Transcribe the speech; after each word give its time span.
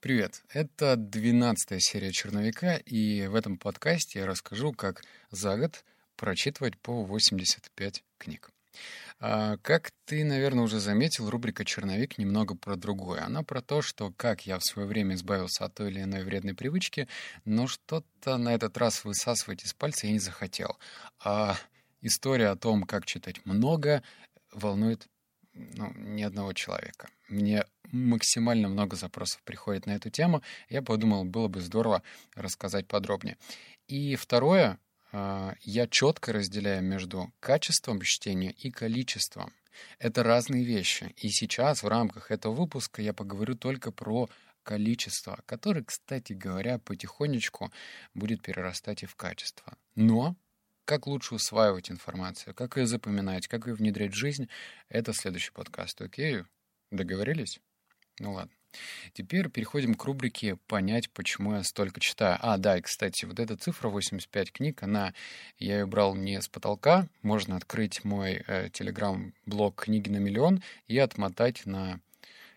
Привет! 0.00 0.44
Это 0.50 0.94
12 0.94 1.82
серия 1.82 2.12
«Черновика», 2.12 2.76
и 2.76 3.26
в 3.26 3.34
этом 3.34 3.58
подкасте 3.58 4.20
я 4.20 4.26
расскажу, 4.26 4.72
как 4.72 5.02
за 5.32 5.56
год 5.56 5.84
прочитывать 6.14 6.78
по 6.78 7.02
85 7.02 8.04
книг. 8.16 8.52
А, 9.18 9.56
как 9.56 9.90
ты, 10.04 10.22
наверное, 10.22 10.62
уже 10.62 10.78
заметил, 10.78 11.28
рубрика 11.28 11.64
«Черновик» 11.64 12.16
немного 12.16 12.54
про 12.54 12.76
другое. 12.76 13.24
Она 13.24 13.42
про 13.42 13.60
то, 13.60 13.82
что 13.82 14.12
как 14.16 14.46
я 14.46 14.60
в 14.60 14.64
свое 14.64 14.86
время 14.86 15.16
избавился 15.16 15.64
от 15.64 15.74
той 15.74 15.90
или 15.90 16.02
иной 16.02 16.22
вредной 16.22 16.54
привычки, 16.54 17.08
но 17.44 17.66
что-то 17.66 18.36
на 18.36 18.54
этот 18.54 18.78
раз 18.78 19.04
высасывать 19.04 19.64
из 19.64 19.74
пальца 19.74 20.06
я 20.06 20.12
не 20.12 20.20
захотел. 20.20 20.78
А 21.18 21.56
история 22.02 22.50
о 22.50 22.56
том, 22.56 22.84
как 22.84 23.04
читать 23.04 23.44
много, 23.44 24.04
волнует 24.52 25.08
ну, 25.54 25.92
ни 25.96 26.22
одного 26.22 26.52
человека. 26.52 27.08
Мне 27.28 27.64
максимально 27.92 28.68
много 28.68 28.96
запросов 28.96 29.42
приходит 29.42 29.86
на 29.86 29.92
эту 29.92 30.10
тему. 30.10 30.42
Я 30.68 30.82
подумал, 30.82 31.24
было 31.24 31.48
бы 31.48 31.60
здорово 31.60 32.02
рассказать 32.34 32.86
подробнее. 32.86 33.36
И 33.86 34.16
второе, 34.16 34.78
а, 35.12 35.54
я 35.60 35.86
четко 35.86 36.32
разделяю 36.32 36.82
между 36.82 37.32
качеством 37.40 38.00
чтения 38.02 38.50
и 38.50 38.70
количеством. 38.70 39.52
Это 39.98 40.22
разные 40.22 40.64
вещи. 40.64 41.14
И 41.16 41.28
сейчас 41.28 41.82
в 41.82 41.88
рамках 41.88 42.30
этого 42.30 42.54
выпуска 42.54 43.00
я 43.00 43.12
поговорю 43.12 43.54
только 43.54 43.92
про 43.92 44.28
количество, 44.62 45.40
которое, 45.46 45.82
кстати 45.82 46.32
говоря, 46.34 46.78
потихонечку 46.78 47.72
будет 48.14 48.42
перерастать 48.42 49.02
и 49.02 49.06
в 49.06 49.14
качество. 49.16 49.78
Но 49.94 50.36
как 50.84 51.06
лучше 51.06 51.34
усваивать 51.34 51.90
информацию, 51.90 52.54
как 52.54 52.76
ее 52.76 52.86
запоминать, 52.86 53.46
как 53.46 53.66
ее 53.66 53.74
внедрять 53.74 54.12
в 54.12 54.16
жизнь, 54.16 54.48
это 54.88 55.12
следующий 55.12 55.52
подкаст. 55.52 56.00
Окей? 56.00 56.44
Договорились? 56.90 57.60
Ну 58.18 58.32
ладно. 58.32 58.52
Теперь 59.12 59.48
переходим 59.48 59.94
к 59.94 60.04
рубрике 60.04 60.56
«Понять, 60.66 61.10
почему 61.10 61.54
я 61.54 61.62
столько 61.62 62.00
читаю». 62.00 62.38
А, 62.40 62.58
да, 62.58 62.76
и, 62.76 62.82
кстати, 62.82 63.24
вот 63.24 63.40
эта 63.40 63.56
цифра 63.56 63.88
85 63.88 64.52
книг, 64.52 64.82
она, 64.82 65.14
я 65.58 65.78
ее 65.78 65.86
брал 65.86 66.14
не 66.14 66.40
с 66.40 66.48
потолка. 66.48 67.08
Можно 67.22 67.56
открыть 67.56 68.04
мой 68.04 68.44
э, 68.46 68.68
телеграм-блог 68.70 69.84
«Книги 69.84 70.10
на 70.10 70.18
миллион» 70.18 70.62
и 70.86 70.98
отмотать 70.98 71.64
на 71.64 72.00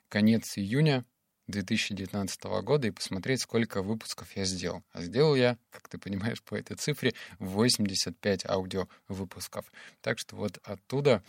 конец 0.09 0.57
июня 0.57 1.05
2019 1.47 2.43
года 2.63 2.87
и 2.87 2.91
посмотреть, 2.91 3.41
сколько 3.41 3.81
выпусков 3.81 4.35
я 4.35 4.45
сделал. 4.45 4.83
А 4.91 5.01
сделал 5.01 5.35
я, 5.35 5.57
как 5.69 5.87
ты 5.87 5.97
понимаешь 5.97 6.41
по 6.43 6.55
этой 6.55 6.75
цифре, 6.75 7.13
85 7.39 8.45
аудиовыпусков. 8.45 9.71
Так 10.01 10.19
что 10.19 10.35
вот 10.35 10.59
оттуда 10.63 11.23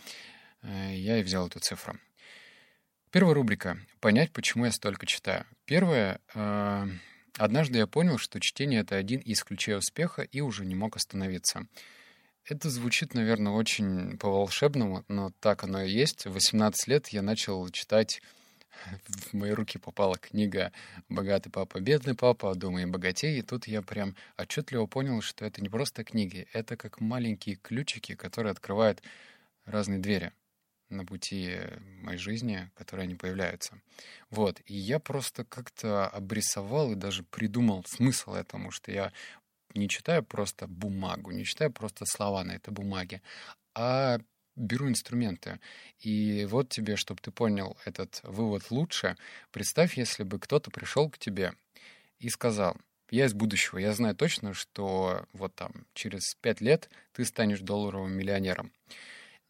э, 0.61 0.95
я 0.95 1.19
и 1.19 1.23
взял 1.23 1.47
эту 1.47 1.59
цифру. 1.59 1.97
Первая 3.13 3.35
рубрика. 3.35 3.77
Понять, 3.99 4.31
почему 4.31 4.65
я 4.65 4.71
столько 4.71 5.05
читаю. 5.05 5.45
Первое. 5.65 6.19
Э, 6.33 6.87
однажды 7.37 7.77
я 7.77 7.85
понял, 7.85 8.17
что 8.17 8.39
чтение— 8.39 8.79
это 8.81 8.95
один 8.95 9.19
из 9.19 9.43
ключей 9.43 9.77
успеха 9.77 10.23
и 10.23 10.41
уже 10.41 10.65
не 10.65 10.73
мог 10.73 10.95
остановиться. 10.95 11.67
Это 12.43 12.71
звучит, 12.71 13.13
наверное, 13.13 13.51
очень 13.51 14.17
по-волшебному, 14.17 15.05
но 15.09 15.31
так 15.41 15.63
оно 15.63 15.83
и 15.83 15.91
есть. 15.91 16.25
В 16.25 16.33
18 16.33 16.87
лет 16.87 17.09
я 17.09 17.21
начал 17.21 17.69
читать 17.69 18.19
в 19.05 19.33
мои 19.33 19.51
руки 19.51 19.77
попала 19.77 20.17
книга 20.17 20.71
«Богатый 21.07 21.51
папа, 21.51 21.79
бедный 21.81 22.15
папа», 22.15 22.55
«Думай 22.55 22.87
богатей», 22.87 23.37
и 23.37 23.43
тут 23.43 23.67
я 23.67 23.83
прям 23.83 24.15
отчетливо 24.39 24.87
понял, 24.87 25.21
что 25.21 25.45
это 25.45 25.61
не 25.61 25.69
просто 25.69 26.03
книги, 26.03 26.47
это 26.51 26.75
как 26.77 26.99
маленькие 26.99 27.57
ключики, 27.57 28.15
которые 28.15 28.49
открывают 28.49 29.03
разные 29.65 29.99
двери 29.99 30.31
на 30.93 31.05
пути 31.05 31.57
моей 32.01 32.17
жизни, 32.17 32.69
которые 32.75 33.05
они 33.05 33.15
появляются. 33.15 33.79
Вот, 34.29 34.61
и 34.65 34.75
я 34.75 34.99
просто 34.99 35.43
как-то 35.43 36.07
обрисовал 36.07 36.91
и 36.91 36.95
даже 36.95 37.23
придумал 37.23 37.83
смысл 37.87 38.33
этому, 38.33 38.71
что 38.71 38.91
я 38.91 39.11
не 39.73 39.89
читаю 39.89 40.23
просто 40.23 40.67
бумагу, 40.67 41.31
не 41.31 41.45
читаю 41.45 41.71
просто 41.71 42.05
слова 42.05 42.43
на 42.43 42.53
этой 42.53 42.71
бумаге, 42.71 43.21
а 43.73 44.19
беру 44.55 44.87
инструменты. 44.87 45.59
И 45.99 46.45
вот 46.45 46.69
тебе, 46.69 46.95
чтобы 46.95 47.21
ты 47.21 47.31
понял 47.31 47.77
этот 47.85 48.21
вывод 48.23 48.69
лучше, 48.71 49.17
представь, 49.51 49.97
если 49.97 50.23
бы 50.23 50.39
кто-то 50.39 50.71
пришел 50.71 51.09
к 51.09 51.17
тебе 51.17 51.53
и 52.19 52.29
сказал, 52.29 52.77
я 53.09 53.25
из 53.25 53.33
будущего, 53.33 53.77
я 53.77 53.93
знаю 53.93 54.15
точно, 54.15 54.53
что 54.53 55.25
вот 55.33 55.53
там 55.55 55.85
через 55.93 56.35
пять 56.41 56.61
лет 56.61 56.89
ты 57.13 57.25
станешь 57.25 57.59
долларовым 57.59 58.13
миллионером. 58.13 58.71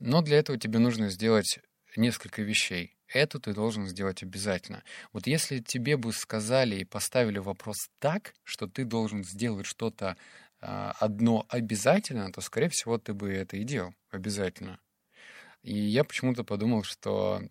Но 0.06 0.22
для 0.22 0.40
этого 0.40 0.58
тебе 0.60 0.80
нужно 0.80 1.10
сделать 1.10 1.60
несколько 1.96 2.42
вещей. 2.42 2.98
Это 3.08 3.40
ты 3.40 3.54
должен 3.54 3.88
сделать 3.88 4.22
обязательно. 4.22 4.84
Вот 5.14 5.28
если 5.28 5.60
тебе 5.60 5.96
бы 5.96 6.12
сказали 6.12 6.76
и 6.76 6.84
поставили 6.84 7.40
вопрос 7.40 7.90
так, 8.00 8.34
что 8.44 8.68
ты 8.68 8.84
должен 8.84 9.24
сделать 9.24 9.66
что-то 9.66 10.18
а, 10.60 10.94
одно 11.00 11.46
обязательно, 11.48 12.34
то, 12.34 12.42
скорее 12.42 12.68
всего, 12.68 12.98
ты 12.98 13.14
бы 13.14 13.32
это 13.32 13.56
и 13.56 13.64
делал 13.64 13.96
обязательно. 14.10 14.78
И 15.62 15.74
я 15.74 16.04
почему-то 16.04 16.44
подумал, 16.44 16.84
что 16.84 17.42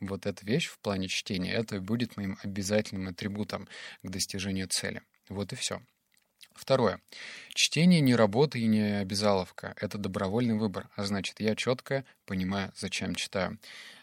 вот 0.00 0.26
эта 0.26 0.46
вещь 0.46 0.68
в 0.68 0.78
плане 0.78 1.08
чтения, 1.08 1.52
это 1.52 1.80
будет 1.80 2.16
моим 2.16 2.38
обязательным 2.44 3.08
атрибутом 3.08 3.66
к 4.04 4.08
достижению 4.08 4.68
цели. 4.68 5.02
Вот 5.28 5.52
и 5.52 5.56
все. 5.56 5.82
Второе. 6.54 7.00
Чтение 7.54 8.00
не 8.00 8.14
работа 8.14 8.58
и 8.58 8.66
не 8.66 9.00
обязаловка. 9.00 9.74
Это 9.80 9.98
добровольный 9.98 10.54
выбор. 10.54 10.88
А 10.96 11.04
значит, 11.04 11.40
я 11.40 11.54
четко 11.54 12.04
понимаю, 12.26 12.72
зачем 12.76 13.14
читаю. 13.14 13.58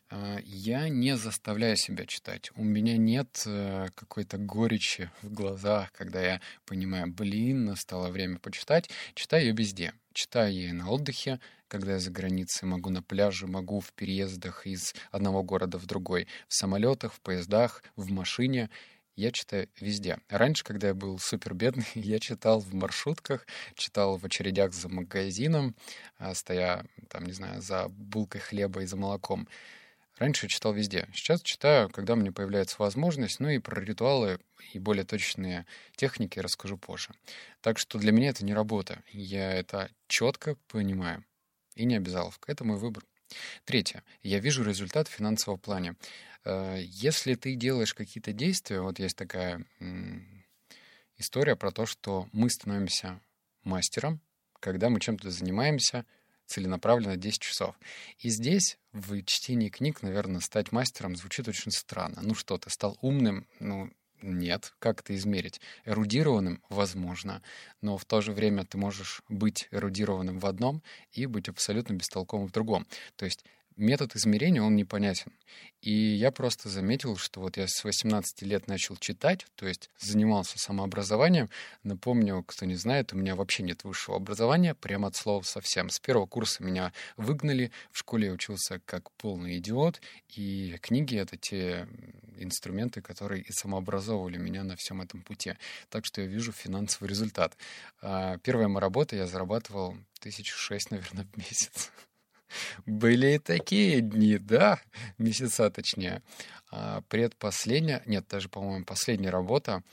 А, 0.09 0.37
я 0.43 0.87
не 0.89 1.17
заставляю 1.17 1.75
себя 1.75 2.05
читать. 2.05 2.51
У 2.55 2.63
меня 2.63 2.97
нет 2.97 3.43
э, 3.45 3.87
какой-то 3.95 4.37
горечи 4.37 5.11
в 5.21 5.31
глазах, 5.33 5.91
когда 5.91 6.21
я 6.21 6.41
понимаю, 6.65 7.07
блин, 7.07 7.65
настало 7.65 8.09
время 8.09 8.39
почитать. 8.39 8.89
Читаю 9.15 9.47
я 9.47 9.51
везде. 9.51 9.93
Читаю 10.13 10.53
я 10.53 10.69
и 10.69 10.71
на 10.71 10.89
отдыхе, 10.89 11.39
когда 11.67 11.93
я 11.93 11.99
за 11.99 12.09
границей, 12.09 12.67
могу 12.67 12.89
на 12.89 13.03
пляже, 13.03 13.47
могу 13.47 13.81
в 13.81 13.91
переездах 13.93 14.65
из 14.65 14.95
одного 15.11 15.43
города 15.43 15.77
в 15.77 15.85
другой, 15.85 16.27
в 16.47 16.53
самолетах, 16.53 17.13
в 17.13 17.19
поездах, 17.19 17.83
в 17.95 18.09
машине. 18.09 18.69
Я 19.17 19.31
читаю 19.31 19.67
везде. 19.81 20.19
Раньше, 20.29 20.63
когда 20.63 20.89
я 20.89 20.93
был 20.93 21.17
супер 21.17 21.55
бедный, 21.55 21.87
я 21.95 22.19
читал 22.19 22.59
в 22.59 22.75
маршрутках, 22.75 23.47
читал 23.73 24.17
в 24.17 24.23
очередях 24.23 24.73
за 24.73 24.89
магазином, 24.89 25.75
а, 26.19 26.35
стоя, 26.35 26.85
там, 27.09 27.25
не 27.25 27.33
знаю, 27.33 27.63
за 27.63 27.87
булкой 27.89 28.41
хлеба 28.41 28.83
и 28.83 28.85
за 28.85 28.95
молоком. 28.95 29.47
Раньше 30.19 30.47
читал 30.47 30.71
везде. 30.71 31.07
Сейчас 31.13 31.41
читаю, 31.41 31.89
когда 31.89 32.15
мне 32.15 32.31
появляется 32.31 32.75
возможность. 32.77 33.39
Ну 33.39 33.49
и 33.49 33.57
про 33.57 33.81
ритуалы 33.81 34.39
и 34.73 34.77
более 34.77 35.03
точные 35.03 35.65
техники 35.95 36.37
расскажу 36.37 36.77
позже. 36.77 37.09
Так 37.61 37.79
что 37.79 37.97
для 37.97 38.11
меня 38.11 38.29
это 38.29 38.45
не 38.45 38.53
работа. 38.53 39.01
Я 39.11 39.51
это 39.51 39.89
четко 40.07 40.57
понимаю. 40.67 41.25
И 41.73 41.85
не 41.85 41.95
обязаловка. 41.95 42.51
Это 42.51 42.63
мой 42.63 42.77
выбор. 42.77 43.03
Третье. 43.65 44.03
Я 44.23 44.39
вижу 44.39 44.63
результат 44.63 45.07
в 45.07 45.11
финансовом 45.11 45.59
плане. 45.59 45.95
Э, 46.43 46.77
если 46.81 47.35
ты 47.35 47.55
делаешь 47.55 47.93
какие-то 47.93 48.33
действия, 48.33 48.81
вот 48.81 48.99
есть 48.99 49.15
такая 49.15 49.65
история 51.17 51.55
про 51.55 51.71
то, 51.71 51.85
что 51.85 52.27
мы 52.31 52.49
становимся 52.49 53.19
мастером, 53.63 54.21
когда 54.59 54.89
мы 54.89 54.99
чем-то 54.99 55.29
занимаемся— 55.31 56.05
целенаправленно 56.47 57.17
10 57.17 57.41
часов. 57.41 57.75
И 58.19 58.29
здесь 58.29 58.79
в 58.93 59.21
чтении 59.23 59.69
книг, 59.69 60.01
наверное, 60.01 60.41
стать 60.41 60.71
мастером 60.71 61.15
звучит 61.15 61.47
очень 61.47 61.71
странно. 61.71 62.21
Ну 62.21 62.33
что, 62.33 62.57
ты 62.57 62.69
стал 62.69 62.97
умным? 63.01 63.45
Ну, 63.59 63.91
нет. 64.21 64.73
Как 64.79 65.01
это 65.01 65.15
измерить? 65.15 65.61
Эрудированным? 65.85 66.61
Возможно. 66.69 67.41
Но 67.81 67.97
в 67.97 68.05
то 68.05 68.21
же 68.21 68.31
время 68.31 68.65
ты 68.65 68.77
можешь 68.77 69.21
быть 69.29 69.67
эрудированным 69.71 70.39
в 70.39 70.45
одном 70.45 70.81
и 71.11 71.25
быть 71.25 71.49
абсолютно 71.49 71.93
бестолковым 71.93 72.47
в 72.47 72.51
другом. 72.51 72.85
То 73.15 73.25
есть 73.25 73.45
метод 73.77 74.15
измерения, 74.15 74.61
он 74.61 74.75
непонятен. 74.75 75.31
И 75.81 75.91
я 75.91 76.31
просто 76.31 76.69
заметил, 76.69 77.17
что 77.17 77.39
вот 77.39 77.57
я 77.57 77.67
с 77.67 77.83
18 77.83 78.41
лет 78.41 78.67
начал 78.67 78.97
читать, 78.97 79.45
то 79.55 79.67
есть 79.67 79.89
занимался 79.99 80.59
самообразованием. 80.59 81.49
Напомню, 81.83 82.43
кто 82.43 82.65
не 82.65 82.75
знает, 82.75 83.13
у 83.13 83.17
меня 83.17 83.35
вообще 83.35 83.63
нет 83.63 83.83
высшего 83.83 84.17
образования, 84.17 84.73
прямо 84.73 85.07
от 85.07 85.15
слова 85.15 85.43
совсем. 85.43 85.89
С 85.89 85.99
первого 85.99 86.25
курса 86.25 86.63
меня 86.63 86.91
выгнали, 87.15 87.71
в 87.91 87.99
школе 87.99 88.27
я 88.27 88.33
учился 88.33 88.81
как 88.85 89.11
полный 89.11 89.57
идиот, 89.59 90.01
и 90.35 90.77
книги— 90.81 91.15
это 91.17 91.37
те 91.37 91.87
инструменты, 92.37 93.01
которые 93.01 93.43
и 93.43 93.51
самообразовывали 93.51 94.37
меня 94.37 94.63
на 94.63 94.75
всем 94.75 95.01
этом 95.01 95.21
пути. 95.21 95.53
Так 95.89 96.05
что 96.05 96.21
я 96.21 96.27
вижу 96.27 96.51
финансовый 96.51 97.07
результат. 97.07 97.57
А, 98.01 98.37
первая 98.39 98.67
моя 98.67 98.81
работа 98.81 99.15
я 99.15 99.27
зарабатывал 99.27 99.95
тысяч 100.19 100.51
шесть, 100.51 100.91
наверное, 100.91 101.25
в 101.25 101.37
месяц. 101.37 101.91
Были 102.85 103.35
и 103.35 103.39
такие 103.39 104.01
дни, 104.01 104.37
да, 104.37 104.81
месяца 105.17 105.69
точнее. 105.69 106.21
А 106.69 107.01
предпоследняя, 107.09 108.01
нет, 108.05 108.27
даже, 108.27 108.49
по-моему, 108.49 108.85
последняя 108.85 109.29
работа, 109.29 109.83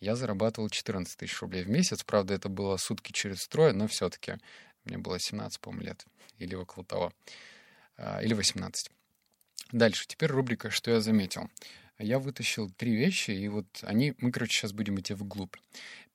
я 0.00 0.16
зарабатывал 0.16 0.68
14 0.68 1.16
тысяч 1.16 1.40
рублей 1.40 1.62
в 1.62 1.68
месяц. 1.68 2.02
Правда, 2.02 2.34
это 2.34 2.48
было 2.48 2.76
сутки 2.76 3.12
через 3.12 3.46
трое, 3.46 3.72
но 3.72 3.86
все-таки 3.86 4.36
мне 4.84 4.98
было 4.98 5.18
17, 5.20 5.60
по-моему, 5.60 5.86
лет. 5.86 6.04
Или 6.38 6.54
около 6.54 6.84
того. 6.84 7.12
А, 7.96 8.20
или 8.20 8.34
18. 8.34 8.90
Дальше. 9.70 10.04
Теперь 10.06 10.30
рубрика 10.30 10.70
«Что 10.70 10.90
я 10.90 11.00
заметил». 11.00 11.48
я 11.98 12.18
вытащил 12.18 12.68
три 12.70 12.96
вещи, 12.96 13.30
и 13.30 13.48
вот 13.48 13.66
они, 13.82 14.14
мы, 14.18 14.32
короче, 14.32 14.58
сейчас 14.58 14.72
будем 14.72 14.98
идти 14.98 15.14
вглубь. 15.14 15.54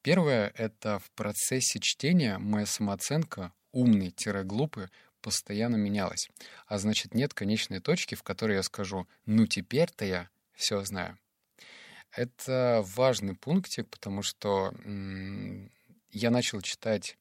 Первое— 0.02 0.52
это 0.56 1.00
в 1.00 1.10
процессе 1.12 1.80
чтения 1.80 2.38
моя 2.40 2.66
самооценка 2.66 3.54
умный-глупый 3.72 4.88
постоянно 5.22 5.76
менялась. 5.76 6.30
А 6.68 6.78
значит, 6.78 7.14
нет 7.14 7.34
конечной 7.34 7.80
точки, 7.80 8.16
в 8.16 8.24
которой 8.24 8.56
я 8.56 8.64
скажу, 8.64 9.08
ну 9.26 9.48
теперь-то 9.48 10.06
я 10.06 10.30
все 10.54 10.84
знаю. 10.84 11.18
Это 12.12 12.84
важный 12.96 13.36
пунктик, 13.36 13.90
потому 13.90 14.22
что 14.24 14.74
м- 14.86 15.72
я 16.12 16.32
начал 16.32 16.62
читать 16.62 17.18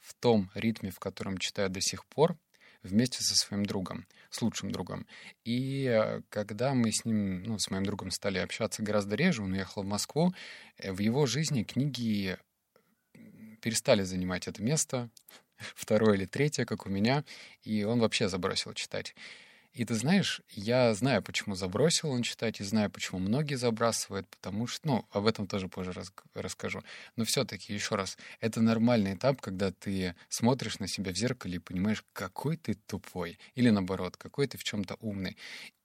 в 0.00 0.14
том 0.14 0.50
ритме, 0.54 0.90
в 0.90 0.98
котором 0.98 1.38
читаю 1.38 1.70
до 1.70 1.80
сих 1.80 2.04
пор, 2.06 2.36
вместе 2.82 3.22
со 3.22 3.36
своим 3.36 3.64
другом, 3.64 4.06
с 4.30 4.40
лучшим 4.40 4.70
другом. 4.70 5.06
И 5.44 5.84
э, 5.84 6.22
когда 6.30 6.74
мы 6.74 6.90
с 6.90 7.04
ним, 7.04 7.42
ну, 7.42 7.58
с 7.58 7.70
моим 7.70 7.84
другом 7.84 8.10
стали 8.10 8.38
общаться 8.38 8.82
гораздо 8.82 9.16
реже, 9.16 9.42
он 9.42 9.52
уехал 9.52 9.82
в 9.82 9.86
Москву, 9.86 10.32
э, 10.78 10.92
в 10.92 10.98
его 10.98 11.26
жизни 11.26 11.62
книги 11.62 12.38
перестали 13.60 14.02
занимать 14.02 14.48
это 14.48 14.62
место, 14.62 15.10
второе 15.74 16.14
или 16.14 16.26
третье, 16.26 16.64
как 16.64 16.86
у 16.86 16.88
меня, 16.88 17.24
и 17.62 17.84
он 17.84 18.00
вообще 18.00 18.28
забросил 18.28 18.72
читать. 18.74 19.14
И 19.72 19.84
ты 19.84 19.94
знаешь, 19.94 20.42
я 20.50 20.92
знаю, 20.94 21.22
почему 21.22 21.54
забросил 21.54 22.10
он 22.10 22.22
читать, 22.22 22.60
и 22.60 22.64
знаю, 22.64 22.90
почему 22.90 23.20
многие 23.20 23.54
забрасывают, 23.54 24.26
потому 24.28 24.66
что, 24.66 24.86
ну, 24.86 25.06
об 25.12 25.26
этом 25.26 25.46
тоже 25.46 25.68
позже 25.68 25.92
рас, 25.92 26.12
расскажу. 26.34 26.82
Но 27.14 27.24
все-таки, 27.24 27.72
еще 27.72 27.94
раз, 27.94 28.18
это 28.40 28.60
нормальный 28.60 29.14
этап, 29.14 29.40
когда 29.40 29.70
ты 29.70 30.16
смотришь 30.28 30.80
на 30.80 30.88
себя 30.88 31.12
в 31.12 31.16
зеркале 31.16 31.56
и 31.56 31.60
понимаешь, 31.60 32.04
какой 32.12 32.56
ты 32.56 32.74
тупой, 32.74 33.38
или 33.54 33.70
наоборот, 33.70 34.16
какой 34.16 34.48
ты 34.48 34.58
в 34.58 34.64
чем-то 34.64 34.96
умный. 35.00 35.36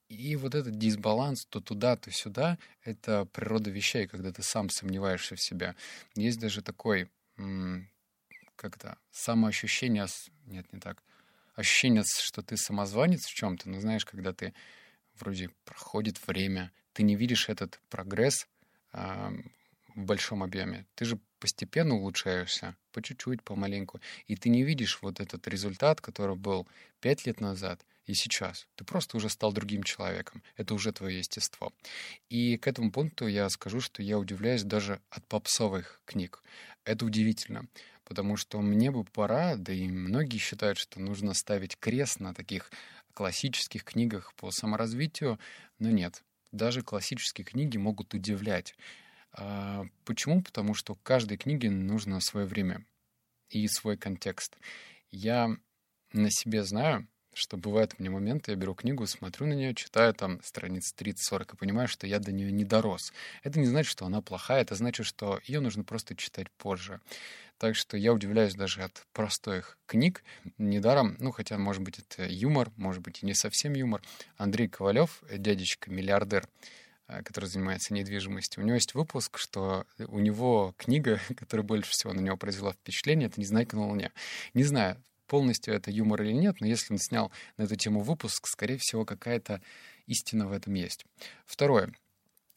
И 0.10 0.36
вот 0.36 0.56
этот 0.56 0.78
дисбаланс 0.78 1.46
то 1.46 1.60
туда, 1.62 1.96
то 1.96 2.12
сюда— 2.12 2.58
это 2.84 3.26
природа 3.26 3.70
вещей, 3.70 4.08
когда 4.08 4.32
ты 4.32 4.42
сам 4.42 4.70
сомневаешься 4.70 5.36
в 5.36 5.42
себя. 5.42 5.76
Есть 6.16 6.40
даже 6.40 6.64
такой, 6.64 7.08
как-то, 8.56 8.98
самоощущение, 9.12 10.08
нет, 10.46 10.72
не 10.74 10.80
так— 10.80 11.04
ощущение, 11.56 12.04
что 12.06 12.42
ты 12.42 12.58
самозванец 12.58 13.26
в 13.26 13.34
чем-то, 13.34 13.70
но 13.70 13.80
знаешь, 13.80 14.06
когда 14.06 14.34
ты 14.34 14.54
вроде 15.20 15.50
проходит 15.64 16.26
время, 16.28 16.72
ты 16.94 17.04
не 17.04 17.16
видишь 17.16 17.50
этот 17.50 17.80
прогресс 17.90 18.48
э, 18.94 19.32
в 19.96 20.06
большом 20.06 20.44
объеме. 20.44 20.86
Ты 20.96 21.06
же 21.06 21.20
постепенно 21.40 21.96
улучшаешься, 21.96 22.76
по 22.92 23.02
чуть-чуть, 23.02 23.44
помаленьку, 23.44 24.00
и 24.28 24.36
ты 24.36 24.50
не 24.50 24.64
видишь 24.64 25.00
вот 25.02 25.20
этот 25.20 25.48
результат, 25.48 26.02
который 26.02 26.36
был 26.36 26.68
пять 27.00 27.26
лет 27.26 27.40
назад 27.40 27.86
и 28.06 28.14
сейчас. 28.14 28.68
Ты 28.76 28.84
просто 28.84 29.18
уже 29.18 29.30
стал 29.30 29.52
другим 29.52 29.84
человеком. 29.84 30.44
Это 30.58 30.74
уже 30.74 30.92
твое 30.92 31.20
естество. 31.20 31.74
И 32.30 32.58
к 32.58 32.68
этому 32.68 32.92
пункту 32.92 33.28
я 33.28 33.50
скажу, 33.50 33.82
что 33.82 34.04
я 34.04 34.20
удивляюсь 34.20 34.64
даже 34.64 35.02
от 35.10 35.26
попсовых 35.26 36.02
книг. 36.06 36.42
Это 36.86 37.06
удивительно 37.06 37.68
потому 38.06 38.38
что 38.38 38.62
мне 38.62 38.92
бы 38.92 39.04
пора, 39.04 39.56
да 39.58 39.74
и 39.74 39.88
многие 39.88 40.38
считают, 40.38 40.78
что 40.78 41.02
нужно 41.02 41.34
ставить 41.34 41.78
крест 41.78 42.20
на 42.20 42.34
таких 42.34 42.72
классических 43.14 43.84
книгах 43.84 44.34
по 44.36 44.52
саморазвитию, 44.52 45.40
но 45.80 45.90
нет. 45.90 46.24
Даже 46.52 46.84
классические 46.84 47.44
книги 47.44 47.78
могут 47.78 48.14
удивлять. 48.14 48.76
А, 49.34 49.86
почему? 50.06 50.42
Потому 50.42 50.74
что 50.74 50.96
каждой 50.96 51.38
книге 51.38 51.70
нужно 51.70 52.22
свое 52.22 52.46
время 52.46 52.86
и 53.50 53.68
свой 53.68 53.98
контекст. 53.98 54.56
Я 55.12 55.50
на 56.14 56.30
себе 56.30 56.64
знаю, 56.64 57.08
что 57.36 57.58
бывают 57.58 57.96
у 57.98 58.02
меня 58.02 58.12
моменты, 58.12 58.52
я 58.52 58.58
беру 58.58 58.74
книгу, 58.74 59.06
смотрю 59.06 59.46
на 59.46 59.54
нее, 59.54 59.76
читаю 59.76 60.14
там 60.14 60.42
страниц 60.42 60.94
30-40 60.98 61.54
и 61.54 61.58
понимаю, 61.58 61.88
что 61.88 62.08
я 62.08 62.20
до 62.20 62.32
нее 62.32 62.52
не 62.52 62.64
дорос. 62.64 63.12
Это 63.44 63.60
не 63.60 63.66
значит, 63.66 63.92
что 63.92 64.06
она 64.06 64.22
плохая, 64.22 64.62
это 64.62 64.76
значит, 64.76 65.06
что 65.06 65.40
ее 65.44 65.60
нужно 65.60 65.84
просто 65.84 66.16
читать 66.16 66.50
позже. 66.52 67.02
Так 67.58 67.76
что 67.76 67.98
я 67.98 68.14
удивляюсь 68.14 68.56
даже 68.56 68.84
от 68.84 69.06
простых 69.14 69.78
книг. 69.86 70.24
Недаром, 70.58 71.16
ну, 71.20 71.32
хотя, 71.32 71.58
может 71.58 71.82
быть, 71.82 72.00
это 72.00 72.26
юмор, 72.26 72.72
может 72.78 73.02
быть, 73.02 73.22
и 73.22 73.26
не 73.26 73.34
совсем 73.34 73.74
юмор. 73.74 74.02
Андрей 74.38 74.68
Ковалев, 74.68 75.22
дядечка-миллиардер, 75.30 76.48
э, 77.08 77.22
который 77.24 77.46
занимается 77.46 77.94
недвижимостью. 77.94 78.64
У 78.64 78.66
него 78.66 78.76
есть 78.76 78.94
выпуск, 78.94 79.38
что 79.38 79.86
у 80.00 80.20
него 80.20 80.74
книга, 80.78 81.20
которая 81.38 81.66
больше 81.66 81.92
всего 81.92 82.14
на 82.14 82.20
него 82.20 82.36
произвела 82.36 82.74
впечатление, 82.74 83.28
это 83.28 83.40
«Незнайка 83.40 83.78
на 83.78 83.88
Луне». 83.88 84.12
Не 84.54 84.64
знаю, 84.64 85.02
полностью 85.28 85.74
это 85.74 85.92
юмор 85.92 86.24
или 86.24 86.34
нет, 86.34 86.58
но 86.60 86.68
если 86.68 86.94
он 86.94 87.00
снял 87.00 87.32
на 87.58 87.64
эту 87.64 87.76
тему 87.76 88.02
выпуск, 88.02 88.48
скорее 88.48 88.78
всего, 88.78 89.06
какая-то 89.06 89.62
истина 90.08 90.48
в 90.48 90.52
этом 90.52 90.74
есть. 90.74 91.06
Второе. 91.46 91.94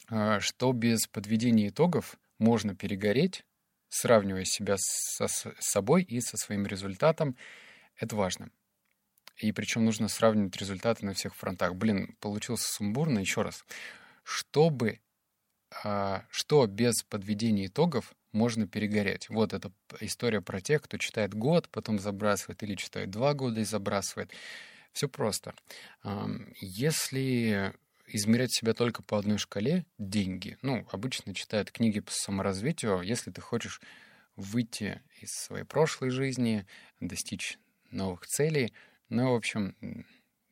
А, 0.09 0.41
что 0.41 0.73
без 0.73 1.07
подведения 1.07 1.69
итогов 1.69 2.19
можно 2.39 2.75
перегореть, 2.75 3.45
сравнивая 3.89 4.45
себя 4.45 4.77
со, 4.79 5.29
с 5.29 5.53
собой 5.61 6.03
и 6.03 6.21
со 6.21 6.37
своим 6.37 6.67
результатом, 6.67 7.37
это 7.97 8.17
важно. 8.17 8.51
И 9.39 9.53
причем 9.53 9.85
нужно 9.85 10.09
сравнивать 10.09 10.57
результаты 10.57 11.07
на 11.07 11.15
всех 11.15 11.35
фронтах. 11.35 11.75
Блин, 11.75 12.17
получился 12.21 12.67
сумбурно. 12.73 13.21
Еще 13.21 13.43
раз. 13.43 13.65
Чтобы, 14.25 15.01
а, 15.85 16.25
что 16.31 16.67
без 16.67 17.03
подведения 17.05 17.67
итогов 17.67 18.15
можно 18.33 18.67
перегореть. 18.67 19.29
Вот 19.29 19.53
эта 19.53 19.73
история 20.01 20.41
про 20.41 20.61
тех, 20.61 20.83
кто 20.83 20.99
читает 20.99 21.35
год, 21.35 21.69
потом 21.71 21.99
забрасывает, 21.99 22.63
или 22.63 22.75
читает 22.75 23.11
два 23.11 23.35
года 23.35 23.61
и 23.61 23.65
забрасывает. 23.65 24.33
Все 24.93 25.09
просто. 25.09 25.55
Если 26.61 27.73
измерять 28.07 28.53
себя 28.53 28.73
только 28.75 29.03
по 29.03 29.19
одной 29.19 29.39
шкале— 29.39 29.85
деньги. 29.99 30.57
Ну, 30.63 30.87
обычно 30.91 31.35
читают 31.35 31.71
книги 31.71 32.01
по 32.01 32.11
саморазвитию. 32.11 33.03
Если 33.03 33.31
ты 33.31 33.41
хочешь 33.41 33.81
выйти 34.35 35.03
из 35.21 35.31
своей 35.31 35.65
прошлой 35.65 36.11
жизни, 36.11 36.67
достичь 37.01 37.59
новых 37.91 38.27
целей, 38.27 38.73
ну, 39.09 39.33
в 39.33 39.37
общем, 39.37 39.75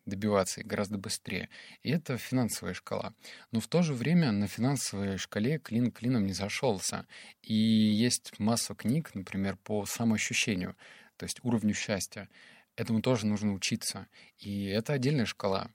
добиваться 0.06 0.62
гораздо 0.62 0.98
быстрее. 0.98 1.50
И 1.82 1.90
это 1.90 2.16
финансовая 2.16 2.74
шкала. 2.74 3.14
Но 3.50 3.60
в 3.60 3.66
то 3.66 3.82
же 3.82 3.92
время 3.92 4.32
на 4.32 4.46
финансовой 4.46 5.18
шкале 5.18 5.58
клин 5.58 5.90
клином 5.90 6.26
не 6.26 6.32
зашелся. 6.32 7.06
И 7.42 7.54
есть 7.54 8.38
масса 8.38 8.74
книг, 8.74 9.14
например, 9.14 9.56
по 9.56 9.84
самоощущению, 9.84 10.76
то 11.16 11.24
есть 11.24 11.40
уровню 11.42 11.74
счастья. 11.74 12.28
Этому 12.76 13.02
тоже 13.02 13.26
нужно 13.26 13.52
учиться. 13.52 14.06
И 14.38 14.64
это 14.66 14.92
отдельная 14.92 15.26
шкала. 15.26 15.70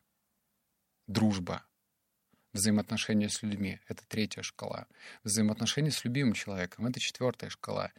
Дружба, 1.07 1.66
взаимоотношения 2.54 3.27
с 3.27 3.42
людьми— 3.44 3.80
это 3.88 4.04
третья 4.07 4.44
шкала. 4.44 4.88
Взаимоотношения 5.24 5.92
с 5.92 6.06
любимым 6.06 6.34
человеком— 6.34 6.86
это 6.88 7.00
четвертая 7.00 7.50
шкала. 7.50 7.91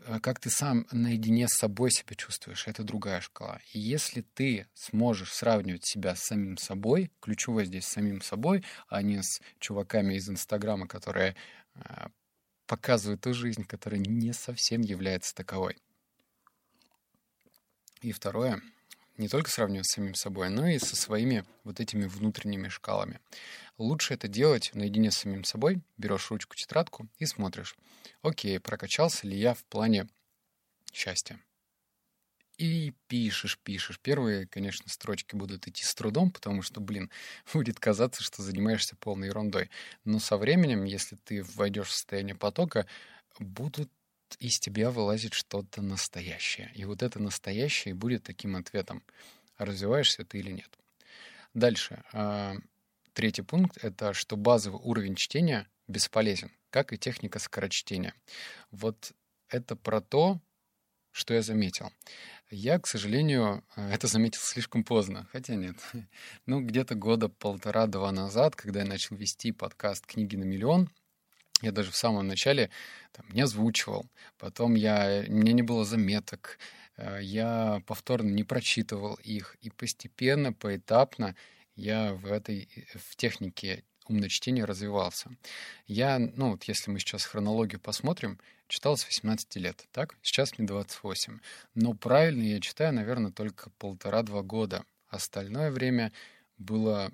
Э, 0.00 0.20
как 0.20 0.40
ты 0.40 0.50
сам 0.50 0.86
наедине 0.92 1.48
с 1.48 1.54
собой 1.54 1.90
себя 1.90 2.14
чувствуешь, 2.14 2.66
это 2.66 2.82
другая 2.82 3.20
шкала. 3.20 3.60
И 3.72 3.78
если 3.78 4.22
ты 4.22 4.66
сможешь 4.74 5.32
сравнивать 5.32 5.84
себя 5.84 6.14
с 6.14 6.20
самим 6.20 6.56
собой, 6.56 7.10
ключевое 7.20 7.64
здесь 7.64 7.84
с 7.84 7.92
самим 7.92 8.20
собой, 8.20 8.64
а 8.88 9.02
не 9.02 9.22
с 9.22 9.40
чуваками 9.58 10.14
из 10.14 10.28
Инстаграма, 10.28 10.86
которые 10.86 11.36
э, 11.74 12.08
показывают 12.66 13.20
ту 13.20 13.34
жизнь, 13.34 13.64
которая 13.64 14.00
не 14.00 14.32
совсем 14.32 14.80
является 14.80 15.34
таковой. 15.34 15.76
И 18.00 18.12
второе, 18.12 18.60
не 19.22 19.28
только 19.28 19.50
сравнивать 19.50 19.86
с 19.86 19.94
самим 19.94 20.14
собой, 20.14 20.50
но 20.50 20.66
и 20.66 20.78
со 20.78 20.96
своими 20.96 21.44
вот 21.64 21.80
этими 21.80 22.06
внутренними 22.06 22.68
шкалами. 22.68 23.20
Лучше 23.78 24.14
это 24.14 24.28
делать 24.28 24.72
наедине 24.74 25.10
с 25.10 25.18
самим 25.18 25.44
собой. 25.44 25.80
Берешь 25.96 26.30
ручку, 26.30 26.56
тетрадку 26.56 27.08
и 27.18 27.26
смотришь. 27.26 27.76
Окей, 28.20 28.58
прокачался 28.60 29.26
ли 29.26 29.38
я 29.38 29.54
в 29.54 29.64
плане 29.64 30.08
счастья? 30.92 31.40
И 32.58 32.92
пишешь, 33.06 33.58
пишешь. 33.58 33.98
Первые, 34.00 34.46
конечно, 34.46 34.90
строчки 34.90 35.34
будут 35.34 35.66
идти 35.66 35.84
с 35.84 35.94
трудом, 35.94 36.30
потому 36.30 36.62
что, 36.62 36.80
блин, 36.80 37.10
будет 37.52 37.80
казаться, 37.80 38.22
что 38.22 38.42
занимаешься 38.42 38.96
полной 38.96 39.28
ерундой. 39.28 39.70
Но 40.04 40.18
со 40.18 40.36
временем, 40.36 40.84
если 40.84 41.16
ты 41.16 41.42
войдешь 41.42 41.88
в 41.88 41.92
состояние 41.92 42.34
потока, 42.34 42.86
будут 43.38 43.90
из 44.38 44.58
тебя 44.58 44.90
вылазит 44.90 45.34
что-то 45.34 45.82
настоящее. 45.82 46.70
И 46.74 46.84
вот 46.84 47.02
это 47.02 47.18
настоящее 47.20 47.94
будет 47.94 48.22
таким 48.22 48.56
ответом, 48.56 49.02
развиваешься 49.58 50.24
ты 50.24 50.38
или 50.38 50.50
нет. 50.50 50.70
Дальше. 51.54 52.02
А, 52.12 52.54
третий 53.12 53.42
пункт— 53.42 53.76
это 53.82 54.14
что 54.14 54.36
базовый 54.36 54.80
уровень 54.82 55.14
чтения 55.14 55.68
бесполезен, 55.88 56.50
как 56.70 56.92
и 56.92 56.98
техника 56.98 57.38
скорочтения. 57.38 58.14
Вот 58.70 59.12
это 59.48 59.76
про 59.76 60.00
то, 60.00 60.40
что 61.10 61.34
я 61.34 61.42
заметил. 61.42 61.92
Я, 62.50 62.78
к 62.78 62.86
сожалению, 62.86 63.64
это 63.76 64.06
заметил 64.06 64.40
слишком 64.40 64.84
поздно. 64.84 65.28
Хотя 65.32 65.54
нет. 65.54 65.76
Ну, 66.46 66.60
где-то 66.60 66.94
года 66.94 67.28
полтора-два 67.28 68.10
назад, 68.12 68.56
когда 68.56 68.80
я 68.80 68.86
начал 68.86 69.16
вести 69.16 69.52
подкаст 69.52 70.06
«Книги 70.06 70.36
на 70.36 70.44
миллион», 70.44 70.90
я 71.62 71.72
даже 71.72 71.90
в 71.90 71.96
самом 71.96 72.26
начале 72.26 72.70
там, 73.12 73.26
не 73.30 73.42
озвучивал, 73.42 74.06
потом 74.38 74.74
я, 74.74 75.24
у 75.28 75.32
меня 75.32 75.52
не 75.52 75.62
было 75.62 75.84
заметок, 75.84 76.58
э, 76.96 77.20
я 77.22 77.82
повторно 77.86 78.30
не 78.30 78.44
прочитывал 78.44 79.14
их, 79.22 79.56
и 79.60 79.70
постепенно, 79.70 80.52
поэтапно 80.52 81.34
я 81.74 82.12
в 82.12 82.30
этой 82.30 82.68
в 82.94 83.16
технике 83.16 83.84
ум 84.08 84.18
на 84.18 84.28
чтение 84.28 84.64
развивался. 84.64 85.30
Я, 85.86 86.18
ну 86.18 86.52
вот 86.52 86.64
если 86.64 86.90
мы 86.90 86.98
сейчас 86.98 87.24
хронологию 87.24 87.80
посмотрим, 87.80 88.38
читал 88.68 88.96
с 88.96 89.06
18 89.06 89.56
лет, 89.56 89.86
так? 89.92 90.16
Сейчас 90.22 90.58
мне 90.58 90.66
28. 90.66 91.38
Но 91.74 91.94
правильно 91.94 92.42
я 92.42 92.60
читаю, 92.60 92.92
наверное, 92.92 93.30
только 93.32 93.70
полтора-два 93.78 94.42
года. 94.42 94.84
Остальное 95.08 95.70
время 95.70 96.12
было 96.58 97.12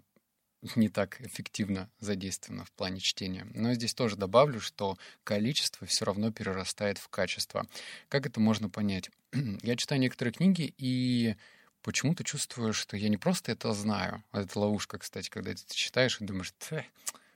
не 0.75 0.89
так 0.89 1.21
эффективно 1.21 1.89
задействовано 2.01 2.65
в 2.65 2.73
плане 2.73 3.01
чтения. 3.01 3.47
Но 3.55 3.73
здесь 3.75 3.95
тоже 3.95 4.17
добавлю, 4.17 4.61
что 4.61 4.99
количество 5.25 5.87
все 5.87 6.05
равно 6.05 6.33
перерастает 6.33 6.99
в 6.99 7.09
качество. 7.09 7.67
Как 8.09 8.27
это 8.27 8.41
можно 8.41 8.69
понять? 8.69 9.11
я 9.63 9.77
читаю 9.77 10.01
некоторые 10.01 10.33
книги 10.33 10.75
и 10.79 11.37
почему-то 11.83 12.25
чувствую, 12.25 12.73
что 12.73 12.97
я 12.97 13.09
не 13.09 13.17
просто 13.17 13.53
это 13.53 13.73
знаю, 13.73 14.25
это 14.33 14.59
ловушка, 14.59 14.99
кстати, 14.99 15.31
когда 15.31 15.53
ты 15.53 15.75
читаешь 15.75 16.21
и 16.21 16.25
думаешь, 16.25 16.53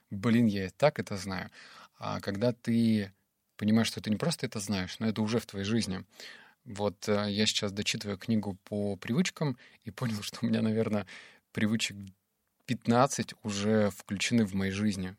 блин, 0.09 0.45
я 0.45 0.67
и 0.67 0.69
так 0.69 0.99
это 0.99 1.17
знаю. 1.17 1.49
А 1.97 2.19
когда 2.19 2.51
ты 2.51 3.13
понимаешь, 3.57 3.87
что 3.87 4.01
ты 4.01 4.09
не 4.09 4.17
просто 4.17 4.45
это 4.45 4.59
знаешь, 4.59 4.99
но 4.99 5.07
это 5.07 5.21
уже 5.21 5.39
в 5.39 5.45
твоей 5.45 5.65
жизни. 5.65 6.03
Вот 6.65 7.07
э, 7.07 7.27
я 7.29 7.45
сейчас 7.45 7.71
дочитываю 7.71 8.17
книгу 8.17 8.57
по 8.65 8.95
привычкам 8.95 9.57
и 9.83 9.91
понял, 9.91 10.21
что 10.21 10.39
у 10.41 10.45
меня, 10.45 10.61
наверное, 10.61 11.07
привычек 11.51 11.95
15 12.65 13.33
уже 13.43 13.89
включены 13.89 14.45
в 14.45 14.53
моей 14.53 14.71
жизни 14.71 15.15